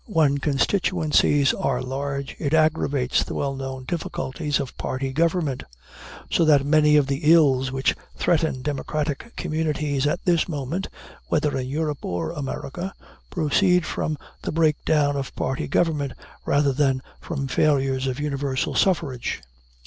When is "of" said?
4.59-4.75, 6.95-7.05, 15.15-15.35, 18.07-18.19